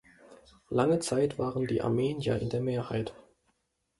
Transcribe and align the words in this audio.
Lange 0.71 0.97
Zeit 0.97 1.37
waren 1.37 1.67
die 1.67 1.83
Armenier 1.83 2.39
in 2.41 2.49
der 2.49 2.61
Mehrheit. 2.61 3.13